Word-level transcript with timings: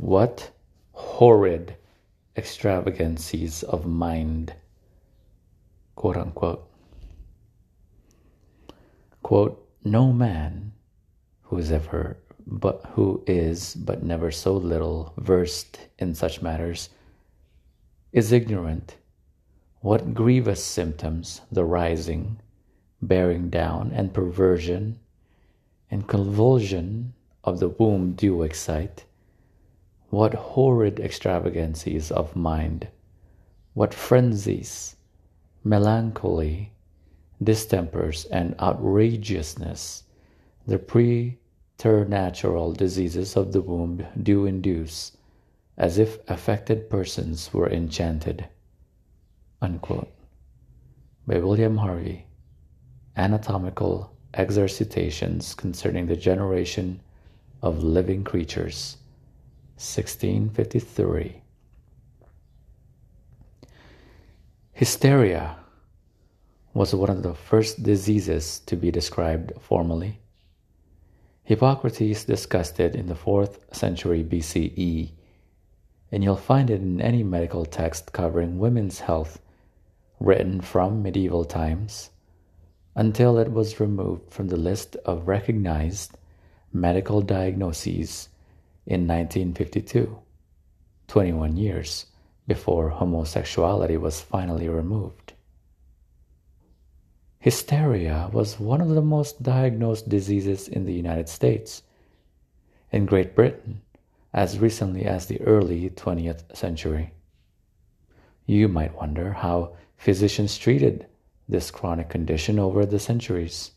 What 0.00 0.50
horrid 0.92 1.76
extravagancies 2.36 3.62
of 3.62 3.86
mind, 3.86 4.54
quote 5.94 6.16
unquote. 6.16 6.68
Quote, 9.22 9.66
no 9.84 10.12
man 10.12 10.72
who 11.42 11.58
is 11.58 11.72
ever 11.72 12.18
but 12.46 12.84
who 12.92 13.24
is 13.26 13.74
but 13.74 14.02
never 14.02 14.30
so 14.30 14.54
little 14.56 15.12
versed 15.16 15.78
in 15.98 16.14
such 16.14 16.42
matters 16.42 16.90
is 18.12 18.32
ignorant. 18.32 18.96
What 19.80 20.14
grievous 20.14 20.62
symptoms 20.62 21.40
the 21.50 21.64
rising, 21.64 22.38
bearing 23.02 23.50
down, 23.50 23.92
and 23.92 24.14
perversion 24.14 24.98
and 25.90 26.06
convulsion 26.06 27.14
of 27.44 27.58
the 27.60 27.68
womb 27.68 28.12
do 28.12 28.42
excite, 28.42 29.04
what 30.10 30.34
horrid 30.34 31.00
extravagancies 31.00 32.10
of 32.10 32.36
mind, 32.36 32.88
what 33.74 33.92
frenzies, 33.92 34.96
melancholy, 35.64 36.72
distempers, 37.42 38.24
and 38.26 38.54
outrageousness 38.60 40.04
the 40.66 40.78
preternatural 40.78 42.72
diseases 42.72 43.36
of 43.36 43.52
the 43.52 43.60
womb 43.60 44.04
do 44.20 44.46
induce, 44.46 45.16
as 45.76 45.98
if 45.98 46.18
affected 46.28 46.90
persons 46.90 47.52
were 47.52 47.70
enchanted. 47.70 48.48
Unquote. 49.62 50.12
By 51.26 51.38
William 51.38 51.76
Harvey, 51.76 52.26
Anatomical 53.16 54.12
Exercitations 54.34 55.56
Concerning 55.56 56.06
the 56.06 56.16
Generation 56.16 57.00
of 57.62 57.82
Living 57.82 58.24
Creatures, 58.24 58.96
1653. 59.76 61.42
Hysteria 64.72 65.56
was 66.72 66.94
one 66.94 67.10
of 67.10 67.22
the 67.22 67.34
first 67.34 67.82
diseases 67.82 68.60
to 68.60 68.74
be 68.74 68.90
described 68.90 69.52
formally. 69.60 70.18
Hippocrates 71.44 72.24
discussed 72.24 72.80
it 72.80 72.94
in 72.94 73.06
the 73.06 73.14
4th 73.14 73.74
century 73.74 74.24
BCE, 74.24 75.10
and 76.10 76.24
you'll 76.24 76.36
find 76.36 76.70
it 76.70 76.80
in 76.80 77.00
any 77.02 77.22
medical 77.22 77.66
text 77.66 78.12
covering 78.12 78.58
women's 78.58 79.00
health 79.00 79.40
written 80.18 80.62
from 80.62 81.02
medieval 81.02 81.44
times 81.44 82.08
until 82.94 83.36
it 83.36 83.52
was 83.52 83.78
removed 83.78 84.30
from 84.30 84.48
the 84.48 84.56
list 84.56 84.96
of 85.04 85.28
recognized 85.28 86.16
medical 86.72 87.20
diagnoses 87.20 88.30
in 88.86 89.06
1952, 89.06 90.18
21 91.08 91.56
years 91.56 92.06
before 92.46 92.90
homosexuality 92.90 93.96
was 93.96 94.20
finally 94.20 94.68
removed. 94.68 95.32
Hysteria 97.38 98.30
was 98.32 98.58
one 98.58 98.80
of 98.80 98.88
the 98.88 99.02
most 99.02 99.42
diagnosed 99.42 100.08
diseases 100.08 100.68
in 100.68 100.84
the 100.84 100.92
United 100.92 101.28
States. 101.28 101.82
In 102.92 103.06
Great 103.06 103.34
Britain, 103.34 103.82
as 104.32 104.58
recently 104.58 105.04
as 105.04 105.26
the 105.26 105.40
early 105.40 105.90
20th 105.90 106.56
century. 106.56 107.10
You 108.44 108.68
might 108.68 108.94
wonder 108.94 109.32
how 109.32 109.72
physicians 109.96 110.58
treated 110.58 111.06
this 111.48 111.70
chronic 111.70 112.10
condition 112.10 112.58
over 112.58 112.84
the 112.84 112.98
centuries. 112.98 113.72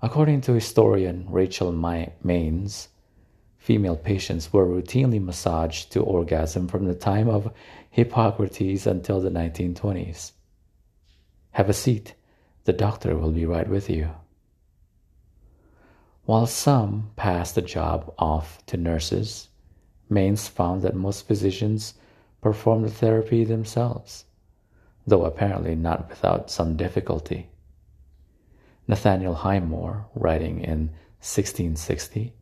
According 0.00 0.42
to 0.42 0.52
historian 0.52 1.26
Rachel 1.28 1.72
Maines, 1.72 2.88
female 3.68 3.96
patients 3.96 4.50
were 4.50 4.66
routinely 4.66 5.22
massaged 5.22 5.92
to 5.92 6.00
orgasm 6.00 6.66
from 6.66 6.86
the 6.86 6.94
time 6.94 7.28
of 7.28 7.52
Hippocrates 7.90 8.86
until 8.86 9.20
the 9.20 9.28
1920s. 9.28 10.32
Have 11.50 11.68
a 11.68 11.74
seat, 11.74 12.14
the 12.64 12.72
doctor 12.72 13.14
will 13.14 13.30
be 13.30 13.44
right 13.44 13.68
with 13.68 13.90
you. 13.90 14.08
While 16.24 16.46
some 16.46 17.10
passed 17.16 17.56
the 17.56 17.60
job 17.60 18.10
off 18.18 18.64
to 18.68 18.78
nurses, 18.78 19.48
Maines 20.10 20.48
found 20.48 20.80
that 20.80 20.96
most 20.96 21.28
physicians 21.28 21.92
performed 22.40 22.86
the 22.86 22.90
therapy 22.90 23.44
themselves 23.44 24.24
though 25.06 25.26
apparently 25.26 25.74
not 25.74 26.08
without 26.08 26.50
some 26.50 26.74
difficulty. 26.74 27.50
Nathaniel 28.86 29.34
Highmore, 29.34 30.06
writing 30.14 30.60
in 30.60 30.88
1660, 31.20 32.34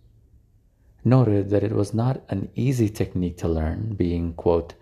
noted 1.07 1.51
that 1.51 1.63
it 1.63 1.73
was 1.73 1.95
not 1.95 2.21
an 2.29 2.51
easy 2.57 2.89
technique 2.89 3.39
to 3.39 3.49
learn, 3.49 3.95
being, 3.95 4.35
quote, 4.35 4.75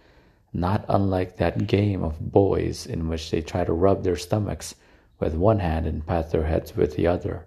not 0.52 0.84
unlike 0.88 1.36
that 1.36 1.66
game 1.66 2.02
of 2.02 2.32
boys 2.32 2.86
in 2.86 3.08
which 3.08 3.30
they 3.30 3.42
try 3.42 3.62
to 3.64 3.72
rub 3.72 4.02
their 4.02 4.16
stomachs 4.16 4.74
with 5.20 5.34
one 5.34 5.58
hand 5.58 5.86
and 5.86 6.06
pat 6.06 6.30
their 6.30 6.44
heads 6.44 6.74
with 6.74 6.96
the 6.96 7.06
other. 7.06 7.46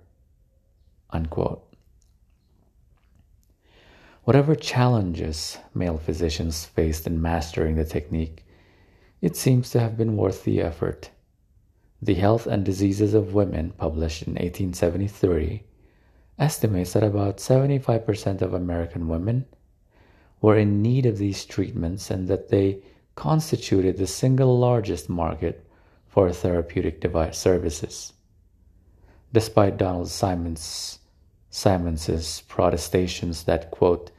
Unquote. 1.10 1.64
Whatever 4.24 4.56
challenges 4.56 5.58
male 5.74 5.98
physicians 5.98 6.66
faced 6.66 7.08
in 7.08 7.22
mastering 7.22 7.76
the 7.76 7.86
technique, 7.86 8.46
it 9.22 9.36
seems 9.36 9.70
to 9.72 9.80
have 9.80 9.98
been 9.98 10.18
worth 10.18 10.44
the 10.44 10.62
effort. 10.62 11.10
The 12.02 12.14
Health 12.14 12.46
and 12.46 12.64
Diseases 12.64 13.14
of 13.14 13.34
Women, 13.34 13.72
published 13.72 14.24
in 14.24 14.34
1873, 14.34 15.64
estimates 16.40 16.94
that 16.94 17.04
about 17.04 17.38
75% 17.38 18.42
of 18.42 18.54
American 18.54 19.08
women 19.08 19.46
were 20.42 20.58
in 20.58 20.82
need 20.82 21.06
of 21.06 21.18
these 21.18 21.46
treatments 21.46 22.12
and 22.12 22.28
that 22.28 22.50
they 22.50 22.84
constituted 23.16 23.98
the 23.98 24.08
single 24.08 24.58
largest 24.60 25.10
market 25.10 25.66
for 26.08 26.32
therapeutic 26.32 27.02
device 27.02 27.38
services. 27.38 28.14
Despite 29.34 29.78
Donald 29.78 30.10
Symons, 30.10 31.00
Symons's 31.50 32.44
protestations 32.48 33.44
that, 33.44 33.72
quote, 33.72 34.12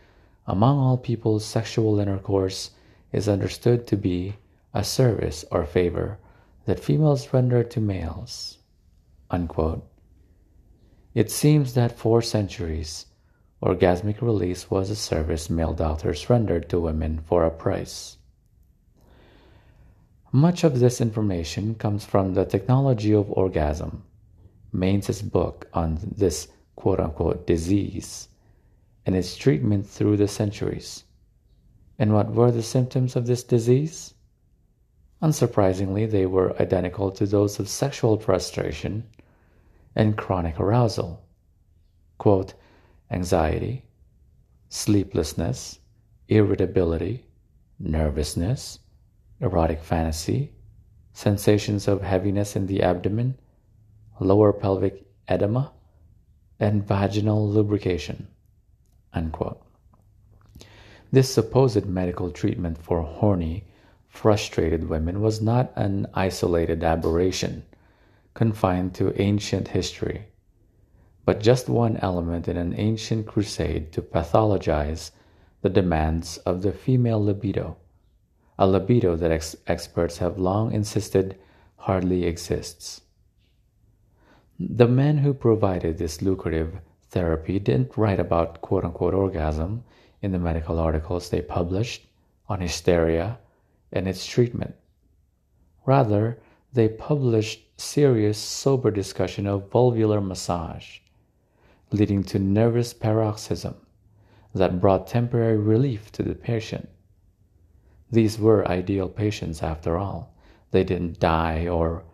among 0.46 0.78
all 0.78 0.96
peoples, 0.96 1.44
sexual 1.44 2.00
intercourse 2.00 2.70
is 3.12 3.28
understood 3.28 3.86
to 3.86 3.96
be 3.96 4.36
a 4.74 4.82
service 4.82 5.44
or 5.50 5.64
favor 5.64 6.18
that 6.66 6.80
females 6.80 7.32
render 7.32 7.62
to 7.64 7.80
males. 7.80 8.58
Unquote. 9.30 9.87
It 11.18 11.32
seems 11.32 11.74
that 11.74 11.98
for 11.98 12.22
centuries, 12.22 13.06
orgasmic 13.60 14.22
release 14.22 14.70
was 14.70 14.88
a 14.88 14.94
service 14.94 15.50
male 15.50 15.72
doctors 15.72 16.30
rendered 16.30 16.68
to 16.68 16.78
women 16.78 17.18
for 17.26 17.44
a 17.44 17.50
price. 17.50 18.18
Much 20.30 20.62
of 20.62 20.78
this 20.78 21.00
information 21.00 21.74
comes 21.74 22.04
from 22.04 22.34
the 22.34 22.44
technology 22.44 23.12
of 23.12 23.32
orgasm, 23.32 24.04
Maines's 24.72 25.20
book 25.20 25.66
on 25.74 25.98
this 26.00 26.46
quote 26.76 27.00
unquote 27.00 27.48
disease 27.48 28.28
and 29.04 29.16
its 29.16 29.34
treatment 29.34 29.88
through 29.88 30.18
the 30.18 30.28
centuries. 30.28 31.02
And 31.98 32.14
what 32.14 32.30
were 32.30 32.52
the 32.52 32.62
symptoms 32.62 33.16
of 33.16 33.26
this 33.26 33.42
disease? 33.42 34.14
Unsurprisingly, 35.20 36.08
they 36.08 36.26
were 36.26 36.56
identical 36.62 37.10
to 37.10 37.26
those 37.26 37.58
of 37.58 37.68
sexual 37.68 38.20
frustration 38.20 39.02
and 39.98 40.16
chronic 40.16 40.60
arousal. 40.60 41.20
Quote, 42.18 42.54
anxiety, 43.10 43.84
sleeplessness, 44.68 45.80
irritability, 46.28 47.26
nervousness, 47.80 48.78
erotic 49.40 49.82
fantasy, 49.82 50.52
sensations 51.12 51.88
of 51.88 52.02
heaviness 52.02 52.54
in 52.54 52.66
the 52.66 52.80
abdomen, 52.80 53.36
lower 54.20 54.52
pelvic 54.52 55.04
edema, 55.28 55.72
and 56.60 56.86
vaginal 56.86 57.48
lubrication. 57.48 58.28
Unquote. 59.12 59.60
This 61.10 61.32
supposed 61.32 61.86
medical 61.86 62.30
treatment 62.30 62.78
for 62.78 63.02
horny 63.02 63.64
frustrated 64.06 64.88
women 64.88 65.20
was 65.20 65.42
not 65.42 65.72
an 65.74 66.06
isolated 66.14 66.84
aberration 66.84 67.64
confined 68.38 68.94
to 68.94 69.20
ancient 69.20 69.66
history, 69.66 70.24
but 71.24 71.40
just 71.40 71.68
one 71.68 71.96
element 71.96 72.46
in 72.46 72.56
an 72.56 72.72
ancient 72.78 73.26
crusade 73.26 73.90
to 73.90 74.00
pathologize 74.00 75.10
the 75.62 75.68
demands 75.68 76.36
of 76.46 76.62
the 76.62 76.70
female 76.70 77.20
libido, 77.20 77.76
a 78.56 78.64
libido 78.64 79.16
that 79.16 79.32
ex- 79.32 79.56
experts 79.66 80.18
have 80.18 80.38
long 80.38 80.72
insisted 80.72 81.36
hardly 81.78 82.26
exists. 82.26 83.00
The 84.60 84.86
men 84.86 85.18
who 85.18 85.34
provided 85.34 85.98
this 85.98 86.22
lucrative 86.22 86.78
therapy 87.10 87.58
didn't 87.58 87.96
write 87.96 88.20
about 88.20 88.60
quote 88.60 88.84
unquote 88.84 89.14
orgasm 89.14 89.82
in 90.22 90.30
the 90.30 90.38
medical 90.38 90.78
articles 90.78 91.28
they 91.28 91.42
published 91.42 92.06
on 92.48 92.60
hysteria 92.60 93.40
and 93.90 94.06
its 94.06 94.24
treatment. 94.24 94.76
Rather, 95.84 96.38
they 96.72 96.88
published 96.88 97.67
serious, 97.78 98.36
sober 98.36 98.90
discussion 98.90 99.46
of 99.46 99.70
vulvar 99.70 100.24
massage, 100.24 100.98
leading 101.92 102.22
to 102.24 102.38
nervous 102.38 102.92
paroxysm, 102.92 103.74
that 104.54 104.80
brought 104.80 105.06
temporary 105.06 105.56
relief 105.56 106.10
to 106.12 106.22
the 106.22 106.34
patient. 106.34 106.88
These 108.10 108.38
were 108.38 108.66
ideal 108.66 109.08
patients 109.08 109.62
after 109.62 109.96
all. 109.96 110.34
They 110.70 110.82
didn't 110.82 111.20
die 111.20 111.68
or 111.68 112.04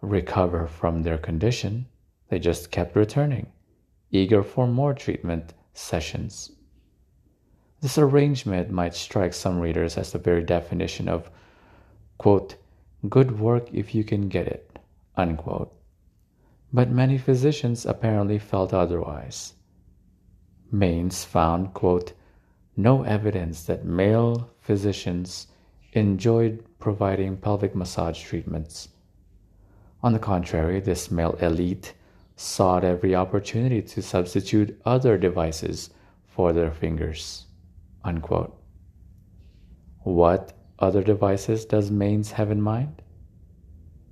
recover 0.00 0.66
from 0.66 1.02
their 1.02 1.18
condition, 1.18 1.86
they 2.28 2.38
just 2.38 2.70
kept 2.70 2.96
returning, 2.96 3.46
eager 4.10 4.42
for 4.42 4.66
more 4.66 4.94
treatment 4.94 5.52
sessions. 5.74 6.52
This 7.82 7.98
arrangement 7.98 8.70
might 8.70 8.94
strike 8.94 9.34
some 9.34 9.58
readers 9.58 9.98
as 9.98 10.12
the 10.12 10.18
very 10.18 10.42
definition 10.42 11.08
of, 11.08 11.30
quote, 12.18 12.56
good 13.08 13.38
work 13.38 13.68
if 13.72 13.94
you 13.94 14.04
can 14.04 14.28
get 14.28 14.46
it, 14.46 14.69
unquote. 15.16 15.72
But 16.72 16.90
many 16.90 17.18
physicians 17.18 17.84
apparently 17.84 18.38
felt 18.38 18.72
otherwise. 18.72 19.54
Maines 20.72 21.24
found, 21.24 21.74
quote, 21.74 22.12
no 22.76 23.02
evidence 23.02 23.64
that 23.64 23.84
male 23.84 24.50
physicians 24.60 25.48
enjoyed 25.92 26.64
providing 26.78 27.36
pelvic 27.36 27.74
massage 27.74 28.22
treatments. 28.22 28.88
On 30.02 30.12
the 30.12 30.18
contrary, 30.18 30.80
this 30.80 31.10
male 31.10 31.36
elite 31.40 31.92
sought 32.36 32.84
every 32.84 33.14
opportunity 33.14 33.82
to 33.82 34.00
substitute 34.00 34.80
other 34.84 35.18
devices 35.18 35.90
for 36.26 36.52
their 36.52 36.70
fingers. 36.70 37.46
Unquote. 38.04 38.56
What 40.04 40.54
other 40.78 41.02
devices 41.02 41.66
does 41.66 41.90
Maines 41.90 42.30
have 42.30 42.50
in 42.50 42.62
mind? 42.62 43.02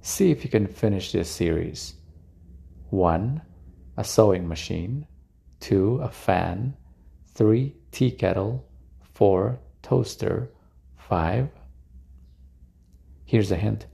See 0.09 0.31
if 0.31 0.43
you 0.43 0.49
can 0.49 0.67
finish 0.67 1.13
this 1.13 1.29
series. 1.29 1.93
1. 2.89 3.43
A 3.99 4.03
sewing 4.03 4.49
machine. 4.49 5.07
2. 5.61 6.01
A 6.03 6.09
fan. 6.09 6.75
3. 7.35 7.77
Tea 7.93 8.11
kettle. 8.13 8.67
4. 9.13 9.61
Toaster. 9.83 10.51
5. 10.97 11.51
Here's 13.27 13.53
a 13.53 13.57
hint. 13.57 13.85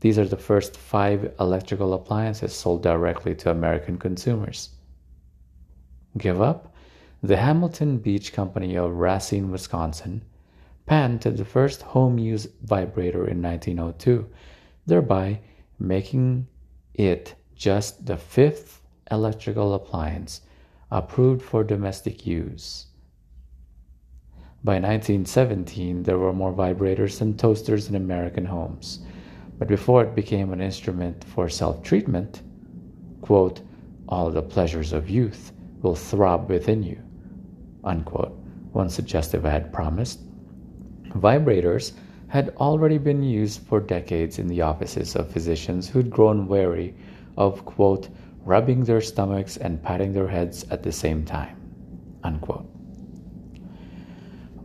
These 0.00 0.18
are 0.18 0.24
the 0.24 0.38
first 0.38 0.78
five 0.78 1.34
electrical 1.38 1.92
appliances 1.92 2.54
sold 2.54 2.82
directly 2.82 3.34
to 3.34 3.50
American 3.50 3.98
consumers. 3.98 4.70
Give 6.16 6.40
up? 6.40 6.74
The 7.22 7.36
Hamilton 7.36 7.98
Beach 7.98 8.32
Company 8.32 8.74
of 8.74 8.94
Racine, 8.94 9.50
Wisconsin, 9.50 10.22
patented 10.86 11.36
the 11.36 11.44
first 11.44 11.82
home 11.82 12.18
use 12.18 12.48
vibrator 12.62 13.28
in 13.28 13.42
1902, 13.42 14.26
thereby 14.90 15.40
making 15.78 16.46
it 16.94 17.34
just 17.54 18.04
the 18.04 18.16
fifth 18.16 18.82
electrical 19.10 19.72
appliance 19.74 20.42
approved 20.90 21.42
for 21.42 21.64
domestic 21.64 22.26
use. 22.26 22.86
By 24.62 24.74
1917, 24.74 26.02
there 26.02 26.18
were 26.18 26.34
more 26.34 26.52
vibrators 26.52 27.18
than 27.18 27.36
toasters 27.36 27.88
in 27.88 27.94
American 27.94 28.44
homes. 28.44 29.00
But 29.58 29.68
before 29.68 30.02
it 30.02 30.14
became 30.14 30.52
an 30.52 30.60
instrument 30.60 31.24
for 31.24 31.48
self 31.48 31.82
treatment, 31.82 32.42
quote, 33.22 33.62
all 34.08 34.30
the 34.30 34.42
pleasures 34.42 34.92
of 34.92 35.08
youth 35.08 35.52
will 35.82 35.94
throb 35.94 36.50
within 36.50 36.82
you, 36.82 37.00
unquote, 37.84 38.32
one 38.72 38.90
suggestive 38.90 39.46
ad 39.46 39.72
promised. 39.72 40.20
Vibrators 41.10 41.92
had 42.30 42.54
already 42.58 42.96
been 42.96 43.24
used 43.24 43.60
for 43.66 43.80
decades 43.80 44.38
in 44.38 44.46
the 44.46 44.62
offices 44.62 45.16
of 45.16 45.28
physicians 45.28 45.88
who'd 45.88 46.08
grown 46.08 46.46
weary 46.46 46.94
of, 47.36 47.64
quote, 47.64 48.08
rubbing 48.44 48.84
their 48.84 49.00
stomachs 49.00 49.56
and 49.56 49.82
patting 49.82 50.12
their 50.12 50.28
heads 50.28 50.64
at 50.70 50.84
the 50.84 50.92
same 50.92 51.24
time, 51.24 51.56
unquote. 52.22 52.70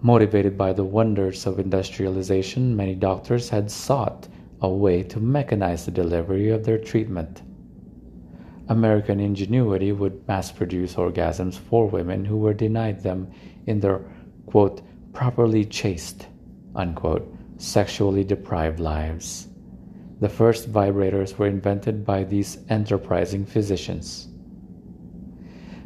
Motivated 0.03 0.55
by 0.55 0.73
the 0.73 0.83
wonders 0.83 1.47
of 1.47 1.57
industrialization, 1.57 2.75
many 2.75 2.93
doctors 2.93 3.49
had 3.49 3.71
sought 3.71 4.27
a 4.61 4.69
way 4.69 5.01
to 5.01 5.19
mechanize 5.19 5.85
the 5.85 5.91
delivery 5.91 6.51
of 6.51 6.63
their 6.63 6.77
treatment. 6.77 7.41
American 8.69 9.19
ingenuity 9.19 9.91
would 9.91 10.27
mass 10.27 10.51
produce 10.51 10.93
orgasms 10.93 11.57
for 11.57 11.87
women 11.87 12.25
who 12.25 12.37
were 12.37 12.53
denied 12.53 13.01
them 13.01 13.27
in 13.65 13.79
their, 13.79 14.01
quote, 14.45 14.83
properly 15.13 15.65
chaste, 15.65 16.27
unquote, 16.75 17.34
sexually 17.57 18.23
deprived 18.23 18.79
lives. 18.79 19.47
The 20.19 20.29
first 20.29 20.71
vibrators 20.71 21.37
were 21.37 21.47
invented 21.47 22.05
by 22.05 22.23
these 22.23 22.59
enterprising 22.69 23.45
physicians. 23.45 24.27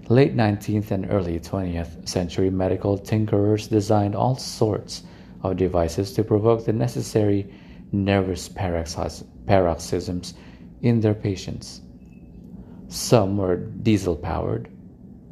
Late 0.07 0.35
19th 0.35 0.91
and 0.91 1.07
early 1.11 1.39
20th 1.39 2.07
century 2.07 2.49
medical 2.49 2.97
tinkerers 2.97 3.67
designed 3.69 4.15
all 4.15 4.35
sorts 4.35 5.03
of 5.43 5.57
devices 5.57 6.13
to 6.13 6.23
provoke 6.23 6.65
the 6.65 6.73
necessary 6.73 7.53
nervous 7.91 8.49
paroxysms 8.49 10.33
in 10.81 10.99
their 10.99 11.13
patients. 11.13 11.81
Some 12.87 13.37
were 13.37 13.57
diesel 13.57 14.15
powered, 14.15 14.69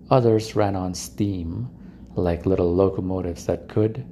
others 0.10 0.56
ran 0.56 0.76
on 0.76 0.94
steam, 0.94 1.70
like 2.16 2.46
little 2.46 2.74
locomotives 2.74 3.46
that 3.48 3.68
could. 3.68 4.06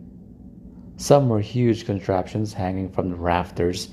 Some 0.98 1.28
were 1.30 1.42
huge 1.42 1.86
contraptions 1.86 2.54
hanging 2.54 2.90
from 2.90 3.10
the 3.10 3.16
rafters 3.16 3.90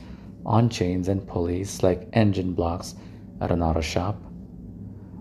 on 0.47 0.69
chains 0.69 1.09
and 1.09 1.27
pulleys 1.27 1.83
like 1.83 2.09
engine 2.13 2.53
blocks 2.53 2.95
at 3.41 3.51
an 3.51 3.63
auto 3.63 3.81
shop. 3.81 4.23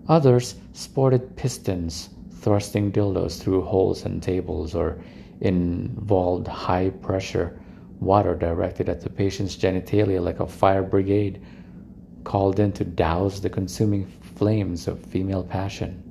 Others 0.08 0.56
sported 0.72 1.36
pistons 1.36 2.10
thrusting 2.30 2.92
dildos 2.92 3.40
through 3.40 3.62
holes 3.62 4.04
in 4.04 4.20
tables 4.20 4.74
or 4.74 5.02
involved 5.40 6.46
high 6.46 6.90
pressure 6.90 7.58
water 8.00 8.34
directed 8.34 8.88
at 8.88 9.00
the 9.00 9.10
patient's 9.10 9.56
genitalia 9.56 10.20
like 10.22 10.40
a 10.40 10.46
fire 10.46 10.82
brigade 10.82 11.40
called 12.24 12.58
in 12.58 12.72
to 12.72 12.84
douse 12.84 13.40
the 13.40 13.50
consuming 13.50 14.06
flames 14.06 14.88
of 14.88 15.04
female 15.06 15.44
passion. 15.44 16.02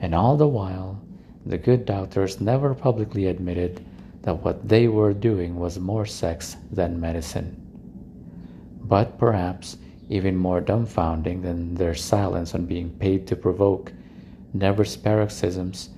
And 0.00 0.14
all 0.14 0.36
the 0.36 0.48
while, 0.48 1.01
the 1.44 1.58
good 1.58 1.84
doctors 1.84 2.40
never 2.40 2.74
publicly 2.74 3.26
admitted 3.26 3.84
that 4.22 4.42
what 4.44 4.68
they 4.68 4.88
were 4.88 5.12
doing 5.12 5.56
was 5.56 5.78
more 5.78 6.06
sex 6.06 6.56
than 6.70 7.00
medicine. 7.00 7.56
But 8.82 9.18
perhaps 9.18 9.76
even 10.08 10.36
more 10.36 10.60
dumbfounding 10.60 11.42
than 11.42 11.74
their 11.74 11.94
silence 11.94 12.54
on 12.54 12.66
being 12.66 12.90
paid 12.90 13.26
to 13.26 13.36
provoke 13.36 13.92
nervous 14.52 14.96
paroxysms 14.96 15.90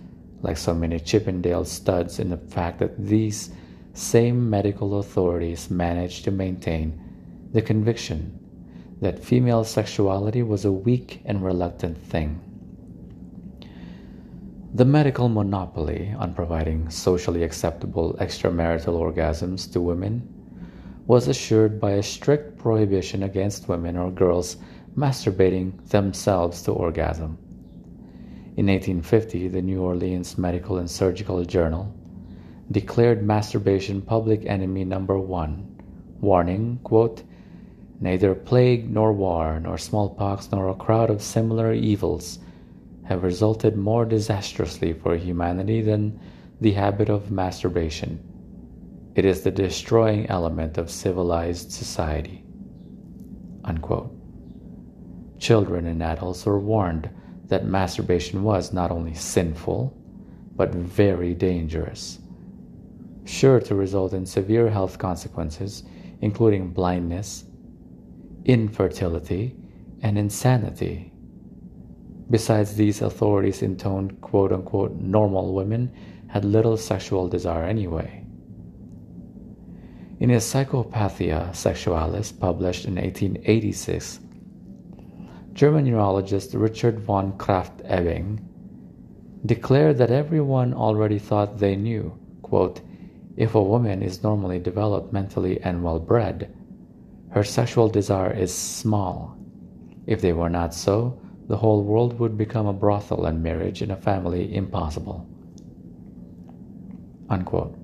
like 0.42 0.56
so 0.56 0.74
many 0.74 1.00
Chippendale 1.00 1.64
studs 1.64 2.18
in 2.18 2.30
the 2.30 2.36
fact 2.36 2.78
that 2.78 2.96
these 2.96 3.50
same 3.94 4.48
medical 4.48 4.98
authorities 4.98 5.70
managed 5.70 6.24
to 6.24 6.30
maintain 6.30 7.00
the 7.52 7.62
conviction 7.62 8.38
that 9.00 9.22
female 9.22 9.64
sexuality 9.64 10.42
was 10.42 10.64
a 10.64 10.72
weak 10.72 11.20
and 11.24 11.44
reluctant 11.44 11.96
thing. 11.98 12.40
The 14.74 14.84
medical 14.84 15.28
monopoly 15.28 16.12
on 16.18 16.34
providing 16.34 16.90
socially 16.90 17.44
acceptable 17.44 18.14
extramarital 18.14 18.98
orgasms 18.98 19.70
to 19.72 19.80
women 19.80 20.28
was 21.06 21.28
assured 21.28 21.78
by 21.78 21.92
a 21.92 22.02
strict 22.02 22.58
prohibition 22.58 23.22
against 23.22 23.68
women 23.68 23.96
or 23.96 24.10
girls 24.10 24.56
masturbating 24.96 25.88
themselves 25.90 26.60
to 26.62 26.72
orgasm. 26.72 27.38
In 28.56 28.66
1850, 28.66 29.46
the 29.46 29.62
New 29.62 29.80
Orleans 29.80 30.36
Medical 30.36 30.78
and 30.78 30.90
Surgical 30.90 31.44
Journal 31.44 31.94
declared 32.68 33.24
masturbation 33.24 34.02
public 34.02 34.44
enemy 34.44 34.82
number 34.82 35.20
one, 35.20 35.68
warning, 36.20 36.80
quote, 36.82 37.22
Neither 38.00 38.34
plague 38.34 38.90
nor 38.90 39.12
war 39.12 39.60
nor 39.60 39.78
smallpox 39.78 40.50
nor 40.50 40.68
a 40.70 40.74
crowd 40.74 41.10
of 41.10 41.22
similar 41.22 41.72
evils 41.72 42.40
have 43.04 43.22
resulted 43.22 43.76
more 43.76 44.04
disastrously 44.04 44.92
for 44.92 45.16
humanity 45.16 45.82
than 45.82 46.18
the 46.60 46.72
habit 46.72 47.08
of 47.08 47.30
masturbation. 47.30 48.18
It 49.14 49.24
is 49.24 49.42
the 49.42 49.50
destroying 49.50 50.26
element 50.28 50.78
of 50.78 50.90
civilized 50.90 51.70
society. 51.70 52.44
Unquote. 53.64 54.10
Children 55.38 55.86
and 55.86 56.02
adults 56.02 56.44
were 56.46 56.58
warned 56.58 57.10
that 57.46 57.66
masturbation 57.66 58.42
was 58.42 58.72
not 58.72 58.90
only 58.90 59.14
sinful, 59.14 59.96
but 60.56 60.74
very 60.74 61.34
dangerous, 61.34 62.18
sure 63.24 63.60
to 63.60 63.74
result 63.74 64.12
in 64.12 64.24
severe 64.24 64.70
health 64.70 64.98
consequences, 64.98 65.82
including 66.20 66.70
blindness, 66.70 67.44
infertility, 68.44 69.56
and 70.02 70.18
insanity. 70.18 71.13
Besides 72.34 72.74
these, 72.74 73.00
authorities 73.00 73.62
intoned 73.62 74.20
quote 74.20 74.50
unquote 74.50 74.96
normal 74.96 75.54
women 75.54 75.92
had 76.26 76.44
little 76.44 76.76
sexual 76.76 77.28
desire 77.28 77.62
anyway. 77.62 78.24
In 80.18 80.30
his 80.30 80.42
Psychopathia 80.42 81.54
Sexualis, 81.54 82.32
published 82.32 82.86
in 82.86 82.96
1886, 82.96 84.18
German 85.52 85.84
neurologist 85.84 86.54
Richard 86.54 86.98
von 86.98 87.38
Krafft-Ebing 87.38 88.40
declared 89.46 89.98
that 89.98 90.10
everyone 90.10 90.74
already 90.74 91.20
thought 91.20 91.60
they 91.60 91.76
knew. 91.76 92.18
Quote, 92.42 92.80
if 93.36 93.54
a 93.54 93.62
woman 93.62 94.02
is 94.02 94.24
normally 94.24 94.58
developed 94.58 95.12
mentally 95.12 95.60
and 95.60 95.84
well 95.84 96.00
bred, 96.00 96.52
her 97.30 97.44
sexual 97.44 97.88
desire 97.88 98.32
is 98.32 98.52
small. 98.52 99.38
If 100.08 100.20
they 100.20 100.32
were 100.32 100.50
not 100.50 100.74
so, 100.74 101.20
the 101.46 101.56
whole 101.56 101.82
world 101.82 102.18
would 102.18 102.38
become 102.38 102.66
a 102.66 102.72
brothel 102.72 103.26
and 103.26 103.42
marriage 103.42 103.82
in 103.82 103.90
a 103.90 103.96
family 103.96 104.54
impossible. 104.54 105.28
Unquote. 107.28 107.76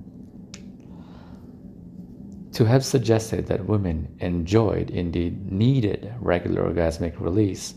To 2.52 2.64
have 2.64 2.84
suggested 2.84 3.46
that 3.46 3.66
women 3.66 4.14
enjoyed, 4.18 4.90
indeed 4.90 5.50
needed, 5.50 6.12
regular 6.20 6.70
orgasmic 6.70 7.20
release 7.20 7.74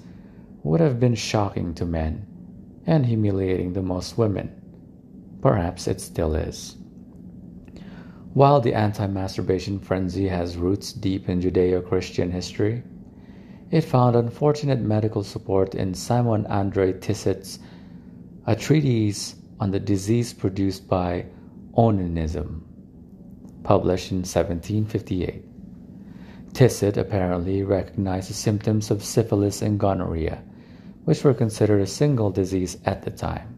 would 0.63 0.79
have 0.79 0.99
been 0.99 1.15
shocking 1.15 1.73
to 1.75 1.85
men 1.85 2.25
and 2.85 3.05
humiliating 3.05 3.73
to 3.73 3.81
most 3.81 4.17
women. 4.17 4.51
Perhaps 5.41 5.87
it 5.87 6.01
still 6.01 6.35
is. 6.35 6.77
While 8.33 8.61
the 8.61 8.73
anti 8.73 9.05
masturbation 9.05 9.79
frenzy 9.79 10.27
has 10.27 10.57
roots 10.57 10.91
deep 10.91 11.29
in 11.29 11.39
Judeo 11.39 11.87
Christian 11.87 12.31
history, 12.31 12.81
it 13.73 13.83
found 13.83 14.15
unfortunate 14.15 14.79
medical 14.79 15.23
support 15.23 15.73
in 15.73 15.95
Simon 15.95 16.45
Andre 16.45 16.93
Tissot's 16.93 17.57
A 18.45 18.55
Treatise 18.55 19.33
on 19.59 19.71
the 19.71 19.79
Disease 19.79 20.31
Produced 20.31 20.87
by 20.87 21.25
Onanism, 21.75 22.61
published 23.63 24.11
in 24.11 24.17
1758. 24.17 25.43
Tisset 26.53 26.97
apparently 26.97 27.63
recognized 27.63 28.29
the 28.29 28.35
symptoms 28.35 28.91
of 28.91 29.03
syphilis 29.03 29.63
and 29.63 29.79
gonorrhea, 29.79 30.43
which 31.05 31.23
were 31.23 31.33
considered 31.33 31.81
a 31.81 31.87
single 31.87 32.29
disease 32.29 32.77
at 32.85 33.01
the 33.01 33.09
time. 33.09 33.57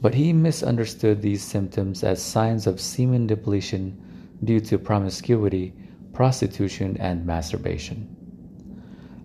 But 0.00 0.14
he 0.14 0.32
misunderstood 0.32 1.22
these 1.22 1.44
symptoms 1.44 2.02
as 2.02 2.20
signs 2.20 2.66
of 2.66 2.80
semen 2.80 3.28
depletion 3.28 4.02
due 4.42 4.58
to 4.62 4.80
promiscuity, 4.80 5.74
prostitution, 6.12 6.96
and 6.96 7.24
masturbation. 7.24 8.16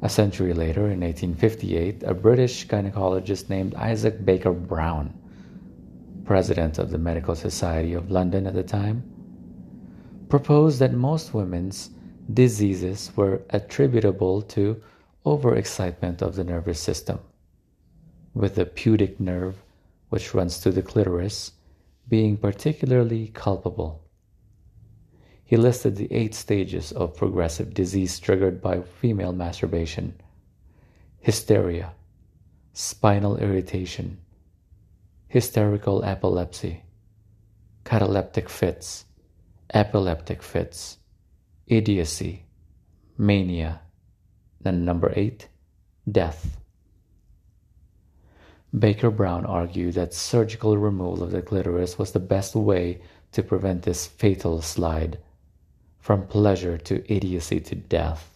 A 0.02 0.10
century 0.10 0.54
later, 0.54 0.92
in 0.92 1.02
1858, 1.02 2.04
a 2.04 2.14
British 2.14 2.68
gynecologist 2.68 3.50
named 3.50 3.75
Isaac 3.75 4.24
Baker 4.25 4.52
Brown, 4.52 5.14
president 6.25 6.78
of 6.78 6.92
the 6.92 6.98
Medical 6.98 7.36
Society 7.36 7.94
of 7.94 8.12
London 8.12 8.46
at 8.46 8.54
the 8.54 8.64
time, 8.64 9.04
proposed 10.30 10.80
that 10.80 10.94
most 10.94 11.34
women's 11.34 11.92
diseases 12.34 13.12
were 13.16 13.42
attributable 13.52 14.42
to 14.42 14.82
overexcitement 15.25 16.22
of 16.22 16.36
the 16.36 16.44
nervous 16.44 16.80
system, 16.80 17.20
with 18.34 18.56
the 18.56 18.66
pudic 18.66 19.20
nerve 19.20 19.56
which 20.10 20.34
runs 20.34 20.60
to 20.60 20.72
the 20.72 20.82
clitoris, 20.82 21.52
being 22.08 22.38
particularly 22.38 23.30
culpable. 23.30 24.04
He 25.48 25.58
listed 25.58 25.96
the 25.96 26.12
eight 26.12 26.34
stages 26.34 26.92
of 26.92 27.16
progressive 27.16 27.72
disease 27.74 28.20
triggered 28.20 28.62
by 28.62 28.82
female 28.82 29.32
masturbation 29.32 30.20
hysteria, 31.20 31.92
spinal 32.74 33.38
irritation, 33.38 34.20
hysterical 35.28 36.04
epilepsy, 36.04 36.84
cataleptic 37.84 38.50
fits, 38.50 39.06
epileptic 39.74 40.44
fits, 40.44 40.98
idiocy, 41.68 42.46
mania, 43.18 43.82
and 44.64 44.86
number 44.86 45.14
eight, 45.16 45.48
death. 46.12 46.58
Baker 48.78 49.10
Brown 49.10 49.46
argued 49.46 49.94
that 49.94 50.14
surgical 50.14 50.78
removal 50.78 51.24
of 51.24 51.32
the 51.32 51.42
clitoris 51.42 51.98
was 51.98 52.12
the 52.12 52.20
best 52.20 52.56
way 52.56 53.00
to 53.32 53.44
prevent 53.44 53.84
this 53.84 54.06
fatal 54.06 54.62
slide 54.62 55.18
from 56.05 56.27
pleasure 56.27 56.77
to 56.77 57.12
idiocy 57.12 57.59
to 57.59 57.74
death. 57.74 58.29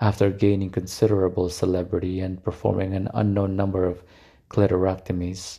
After 0.00 0.30
gaining 0.30 0.70
considerable 0.70 1.48
celebrity 1.48 2.20
and 2.20 2.40
performing 2.44 2.94
an 2.94 3.08
unknown 3.12 3.56
number 3.56 3.84
of 3.84 4.04
clitorectomies, 4.48 5.58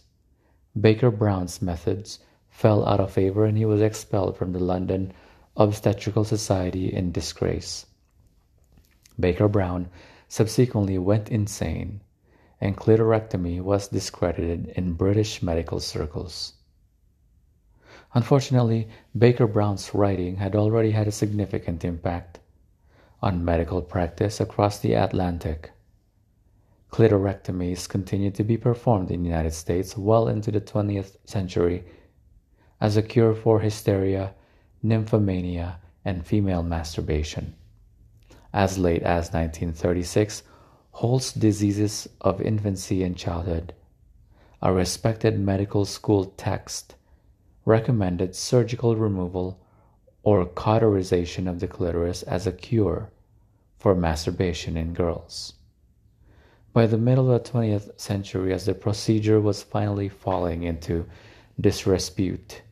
Baker 0.80 1.12
Brown's 1.12 1.62
methods 1.62 2.20
fell 2.48 2.88
out 2.88 3.02
of 3.02 3.12
favor 3.12 3.44
and 3.44 3.58
he 3.58 3.66
was 3.66 3.82
expelled 3.82 4.38
from 4.38 4.54
the 4.54 4.64
London 4.64 5.12
Obstetrical 5.58 6.24
Society 6.24 6.94
in 6.94 7.12
disgrace. 7.12 7.86
Baker 9.20 9.50
Brown 9.50 9.90
subsequently 10.30 10.98
went 10.98 11.28
insane 11.28 12.00
and 12.62 12.78
clitorectomy 12.78 13.60
was 13.60 13.90
discredited 13.90 14.68
in 14.78 14.94
British 14.94 15.44
medical 15.44 15.82
circles. 15.82 16.54
Unfortunately, 18.14 18.88
Baker 19.18 19.46
Brown's 19.46 19.94
writing 19.94 20.38
had 20.38 20.56
already 20.56 20.92
had 20.92 21.08
a 21.08 21.12
significant 21.12 21.86
impact 21.86 22.40
on 23.22 23.46
medical 23.46 23.82
practice 23.82 24.40
across 24.40 24.80
the 24.80 24.94
Atlantic. 24.94 25.72
Clitorectomies 26.92 27.88
continued 27.88 28.34
to 28.36 28.44
be 28.44 28.58
performed 28.58 29.12
in 29.12 29.22
the 29.22 29.30
United 29.30 29.54
States 29.54 29.96
well 29.96 30.28
into 30.28 30.52
the 30.52 30.62
20th 30.62 31.18
century 31.26 31.84
as 32.82 32.98
a 32.98 33.04
cure 33.04 33.36
for 33.36 33.60
hysteria, 33.60 34.34
nymphomania, 34.84 35.76
and 36.04 36.26
female 36.26 36.64
masturbation. 36.64 37.54
As 38.54 38.80
late 38.80 39.04
as 39.04 39.34
1936, 39.34 40.42
Holt's 40.92 41.32
Diseases 41.32 42.08
of 42.22 42.42
Infancy 42.42 43.04
and 43.04 43.16
Childhood, 43.16 43.74
a 44.62 44.74
respected 44.74 45.40
medical 45.40 45.86
school 45.86 46.26
text, 46.38 46.96
recommended 47.70 48.36
surgical 48.36 48.96
removal 48.96 49.60
or 50.24 50.44
cauterization 50.44 51.48
of 51.48 51.60
the 51.60 51.68
clitoris 51.68 52.24
as 52.24 52.48
a 52.48 52.52
cure 52.52 53.12
for 53.78 53.94
masturbation 53.94 54.76
in 54.76 54.92
girls. 54.92 55.54
By 56.74 56.88
the 56.88 56.98
middle 56.98 57.32
of 57.32 57.44
the 57.44 57.50
20th 57.52 58.00
century, 58.00 58.54
as 58.54 58.66
the 58.66 58.74
procedure 58.74 59.40
was 59.40 59.62
finally 59.62 60.10
falling 60.10 60.64
into 60.64 61.06
disrepute, 61.62 62.64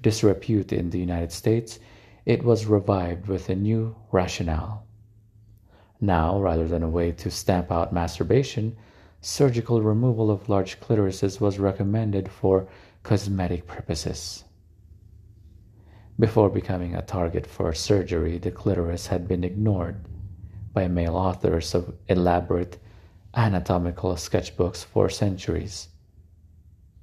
disrepute 0.00 0.72
in 0.72 0.88
the 0.88 0.98
United 0.98 1.30
States, 1.30 1.78
it 2.24 2.42
was 2.42 2.64
revived 2.64 3.26
with 3.26 3.50
a 3.50 3.54
new 3.54 3.94
rationale. 4.12 4.86
Now, 6.00 6.40
rather 6.40 6.66
than 6.66 6.82
a 6.82 6.88
way 6.88 7.12
to 7.12 7.30
stamp 7.30 7.70
out 7.70 7.92
masturbation, 7.92 8.78
surgical 9.20 9.82
removal 9.82 10.30
of 10.30 10.48
large 10.48 10.80
clitorises 10.80 11.38
was 11.38 11.58
recommended 11.58 12.30
for 12.30 12.66
cosmetic 13.02 13.66
purposes. 13.66 14.44
Before 16.18 16.50
becoming 16.50 16.94
a 16.94 17.02
target 17.02 17.46
for 17.46 17.72
surgery, 17.72 18.38
the 18.38 18.50
clitoris 18.50 19.06
had 19.06 19.28
been 19.28 19.44
ignored 19.44 20.04
by 20.72 20.88
male 20.88 21.16
authors 21.16 21.74
of 21.74 21.94
elaborate 22.08 22.78
anatomical 23.34 24.14
sketchbooks 24.14 24.84
for 24.84 25.08
centuries. 25.08 25.88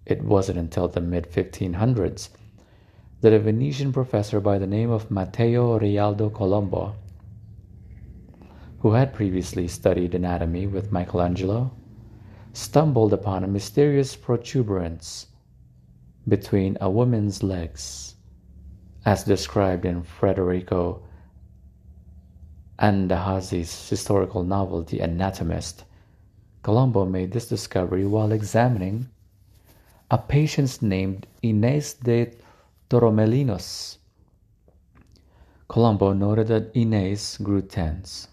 It 0.05 0.23
wasn't 0.23 0.59
until 0.59 0.87
the 0.87 1.01
mid 1.01 1.31
1500s 1.31 2.29
that 3.21 3.33
a 3.33 3.39
Venetian 3.39 3.93
professor 3.93 4.39
by 4.39 4.57
the 4.57 4.67
name 4.67 4.91
of 4.91 5.09
Matteo 5.09 5.79
Realdo 5.79 6.29
Colombo 6.29 6.95
who 8.85 8.93
had 8.93 9.15
previously 9.15 9.67
studied 9.67 10.13
anatomy 10.13 10.67
with 10.67 10.91
Michelangelo, 10.91 11.71
stumbled 12.53 13.13
upon 13.13 13.43
a 13.43 13.47
mysterious 13.47 14.15
protuberance 14.15 15.25
between 16.27 16.77
a 16.81 16.89
woman's 16.89 17.43
legs, 17.43 18.15
as 19.05 19.23
described 19.23 19.85
in 19.85 20.03
Federico 20.03 21.03
Andahazi's 22.79 23.89
historical 23.89 24.43
novel 24.43 24.83
The 24.83 25.01
Anatomist. 25.01 25.85
Colombo 26.61 27.05
made 27.05 27.31
this 27.31 27.47
discovery 27.47 28.05
while 28.05 28.31
examining 28.31 29.07
a 30.11 30.17
patient 30.17 30.81
named 30.81 31.27
Inés 31.43 32.01
de 32.03 32.33
Torremolinos. 32.89 33.97
Colombo 35.67 36.13
noted 36.13 36.47
that 36.47 36.73
Inés 36.73 37.41
grew 37.41 37.61
tense 37.61 38.27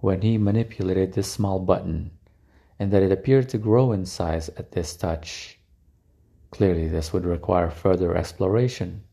when 0.00 0.22
he 0.22 0.38
manipulated 0.38 1.12
this 1.12 1.30
small 1.30 1.58
button 1.58 2.10
and 2.78 2.92
that 2.92 3.02
it 3.02 3.12
appeared 3.12 3.48
to 3.48 3.58
grow 3.58 3.92
in 3.92 4.04
size 4.04 4.48
at 4.50 4.72
this 4.72 4.96
touch. 4.96 5.58
Clearly, 6.52 6.86
this 6.86 7.14
would 7.14 7.24
require 7.24 7.70
further 7.70 8.14
exploration. 8.14 9.04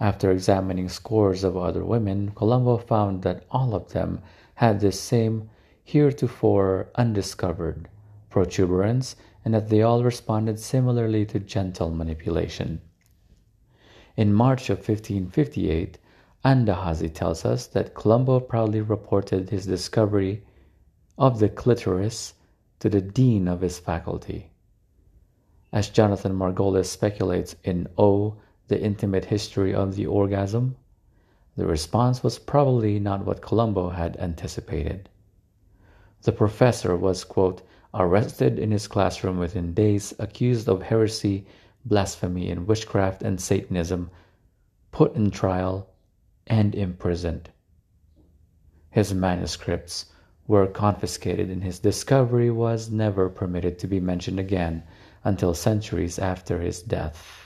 After 0.00 0.32
examining 0.32 0.88
scores 0.88 1.44
of 1.44 1.56
other 1.56 1.84
women, 1.84 2.32
Colombo 2.32 2.78
found 2.78 3.22
that 3.22 3.46
all 3.50 3.76
of 3.76 3.92
them 3.92 4.20
had 4.56 4.80
this 4.80 5.00
same 5.00 5.48
heretofore 5.84 6.90
undiscovered 6.96 7.88
protuberance 8.28 9.14
and 9.44 9.54
that 9.54 9.68
they 9.68 9.82
all 9.82 10.02
responded 10.02 10.58
similarly 10.58 11.24
to 11.26 11.38
gentle 11.38 11.90
manipulation. 11.90 12.80
In 14.16 14.34
March 14.34 14.68
of 14.68 14.78
1558, 14.78 15.98
Andahazi 16.44 17.08
tells 17.08 17.44
us 17.44 17.68
that 17.68 17.94
Colombo 17.94 18.40
proudly 18.40 18.80
reported 18.80 19.50
his 19.50 19.64
discovery 19.64 20.42
of 21.16 21.38
the 21.38 21.48
clitoris 21.48 22.34
to 22.80 22.88
the 22.88 23.00
dean 23.00 23.46
of 23.46 23.60
his 23.60 23.78
faculty. 23.78 24.51
As 25.74 25.88
Jonathan 25.88 26.34
Margolis 26.34 26.90
speculates 26.90 27.56
in 27.64 27.88
O, 27.96 28.36
The 28.68 28.78
Intimate 28.78 29.24
History 29.24 29.74
of 29.74 29.96
the 29.96 30.04
Orgasm, 30.04 30.76
the 31.56 31.64
response 31.64 32.22
was 32.22 32.38
probably 32.38 33.00
not 33.00 33.24
what 33.24 33.40
Colombo 33.40 33.88
had 33.88 34.18
anticipated. 34.18 35.08
The 36.24 36.32
professor 36.32 36.94
was, 36.94 37.24
quote, 37.24 37.62
arrested 37.94 38.58
in 38.58 38.70
his 38.70 38.86
classroom 38.86 39.38
within 39.38 39.72
days, 39.72 40.12
accused 40.18 40.68
of 40.68 40.82
heresy, 40.82 41.46
blasphemy, 41.86 42.50
and 42.50 42.66
witchcraft 42.66 43.22
and 43.22 43.40
Satanism, 43.40 44.10
put 44.90 45.16
in 45.16 45.30
trial, 45.30 45.88
and 46.46 46.74
imprisoned. 46.74 47.48
His 48.90 49.14
manuscripts 49.14 50.04
were 50.46 50.66
confiscated 50.66 51.48
and 51.48 51.64
his 51.64 51.78
discovery 51.78 52.50
was 52.50 52.90
never 52.90 53.30
permitted 53.30 53.78
to 53.78 53.86
be 53.86 54.00
mentioned 54.00 54.38
again 54.38 54.82
until 55.24 55.54
centuries 55.54 56.18
after 56.18 56.58
his 56.60 56.82
death. 56.82 57.41